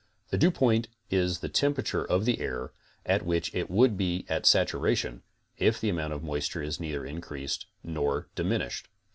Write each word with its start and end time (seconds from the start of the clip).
The 0.31 0.37
dewpoint 0.39 0.87
is 1.11 1.41
the 1.41 1.47
temperature 1.47 2.03
of 2.03 2.25
the 2.25 2.39
air, 2.41 2.71
at 3.05 3.23
which 3.23 3.53
it 3.53 3.69
would 3.69 3.97
be 3.97 4.25
at 4.27 4.47
saturation, 4.47 5.21
if 5.59 5.79
the 5.79 5.89
amount 5.89 6.13
of 6.13 6.23
moisture 6.23 6.63
is 6.63 6.79
neither 6.79 7.05
increased 7.05 7.67
nor 7.83 8.27
deminished. 8.33 8.87